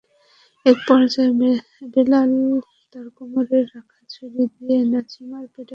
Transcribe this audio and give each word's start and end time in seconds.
একপর্যায়ে 0.65 1.31
বেলাল 1.93 2.31
তাঁর 2.93 3.07
কোমরে 3.17 3.59
রাখা 3.73 3.99
ছুরি 4.09 4.43
দিয়ে 4.53 4.77
নাসিমার 4.91 5.45
পেটে 5.45 5.49
আঘাত 5.49 5.55
করেন। 5.55 5.67